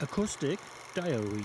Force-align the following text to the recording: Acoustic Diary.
Acoustic 0.00 0.60
Diary. 0.94 1.44